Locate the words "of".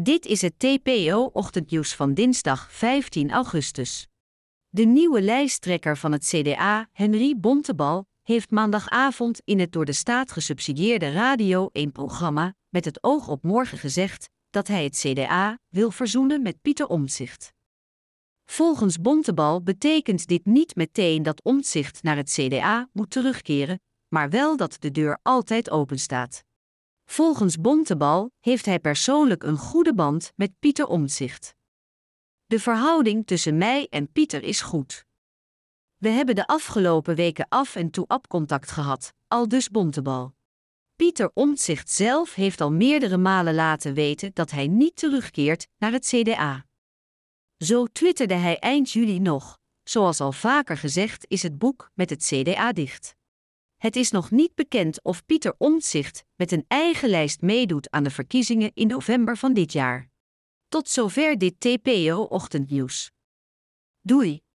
55.04-55.26